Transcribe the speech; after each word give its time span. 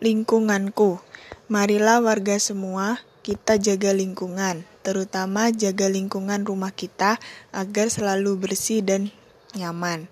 Lingkunganku. 0.00 0.96
Marilah 1.52 2.00
warga 2.00 2.40
semua, 2.40 3.04
kita 3.20 3.60
jaga 3.60 3.92
lingkungan, 3.92 4.64
terutama 4.80 5.52
jaga 5.52 5.92
lingkungan 5.92 6.48
rumah 6.48 6.72
kita 6.72 7.20
agar 7.52 7.92
selalu 7.92 8.40
bersih 8.40 8.80
dan 8.80 9.12
nyaman. 9.52 10.08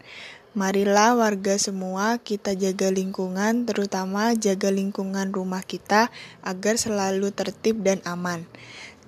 Marilah 0.53 1.17
warga 1.17 1.57
semua, 1.57 2.21
kita 2.21 2.53
jaga 2.53 2.93
lingkungan, 2.93 3.65
terutama 3.65 4.37
jaga 4.37 4.69
lingkungan 4.69 5.33
rumah 5.33 5.65
kita 5.65 6.13
agar 6.45 6.77
selalu 6.77 7.33
tertib 7.33 7.81
dan 7.81 8.05
aman. 8.05 8.45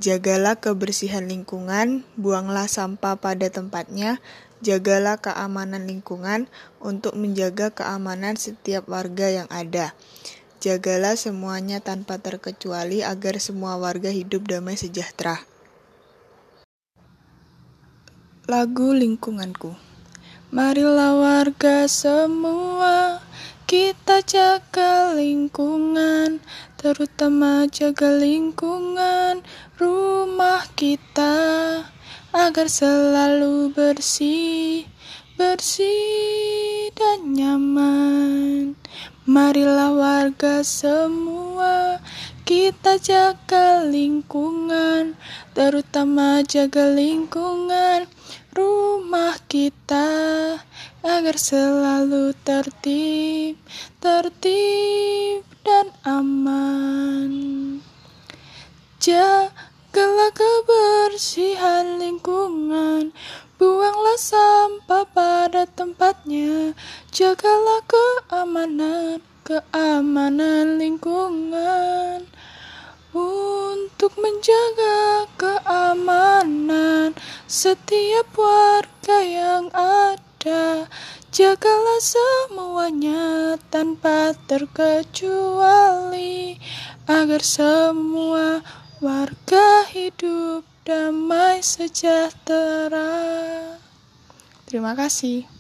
Jagalah 0.01 0.65
kebersihan 0.65 1.29
lingkungan, 1.29 2.09
buanglah 2.17 2.73
sampah 2.73 3.21
pada 3.21 3.53
tempatnya, 3.53 4.17
jagalah 4.65 5.21
keamanan 5.21 5.85
lingkungan 5.85 6.49
untuk 6.81 7.21
menjaga 7.21 7.69
keamanan 7.69 8.41
setiap 8.41 8.89
warga 8.89 9.29
yang 9.29 9.49
ada. 9.53 9.93
Jagalah 10.61 11.17
semuanya 11.17 11.81
tanpa 11.81 12.21
terkecuali 12.21 13.01
agar 13.01 13.41
semua 13.41 13.81
warga 13.81 14.13
hidup 14.13 14.45
damai 14.45 14.77
sejahtera. 14.77 15.41
Lagu 18.45 18.93
Lingkunganku 18.93 19.73
Marilah 20.53 21.17
warga 21.17 21.89
semua 21.89 23.25
kita 23.65 24.21
jaga 24.21 25.17
lingkungan 25.17 26.45
Terutama 26.77 27.65
jaga 27.71 28.13
lingkungan 28.21 29.40
rumah 29.81 30.68
kita 30.77 31.39
Agar 32.37 32.69
selalu 32.69 33.73
bersih, 33.73 34.84
bersih 35.41 36.92
dan 36.92 37.33
nyaman 37.33 38.75
Marilah 39.29 39.92
warga 39.92 40.65
semua 40.65 42.01
kita 42.48 42.97
jaga 42.97 43.85
lingkungan, 43.85 45.12
terutama 45.53 46.41
jaga 46.41 46.89
lingkungan 46.89 48.09
rumah 48.57 49.37
kita 49.45 50.57
agar 51.05 51.37
selalu 51.37 52.33
tertib, 52.49 53.61
tertib 54.01 55.45
dan 55.69 55.93
aman. 56.09 57.31
Jagalah 59.05 60.33
kebersihan 60.33 62.01
lingkungan, 62.01 63.12
buanglah 63.61 64.17
sampah 64.17 65.05
pada 65.12 65.69
tempatnya, 65.69 66.73
jagalah 67.11 67.83
keamanan 67.91 69.19
keamanan 69.42 70.78
lingkungan 70.78 72.22
untuk 73.11 74.14
menjaga 74.14 75.27
keamanan 75.34 77.19
setiap 77.50 78.31
warga 78.38 79.19
yang 79.27 79.66
ada. 79.75 80.86
Jagalah 81.31 82.03
semuanya 82.03 83.55
tanpa 83.70 84.34
terkecuali 84.50 86.58
agar 87.11 87.42
semua 87.42 88.62
warga 89.03 89.86
hidup 89.91 90.62
damai 90.86 91.62
sejahtera. 91.62 93.11
Terima 94.66 94.94
kasih. 94.94 95.59